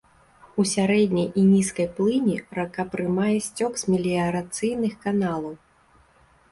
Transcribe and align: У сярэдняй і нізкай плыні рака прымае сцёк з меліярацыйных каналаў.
У 0.61 0.63
сярэдняй 0.69 1.27
і 1.41 1.43
нізкай 1.49 1.87
плыні 1.99 2.39
рака 2.59 2.83
прымае 2.95 3.37
сцёк 3.49 3.71
з 3.83 3.93
меліярацыйных 3.93 4.93
каналаў. 5.07 5.55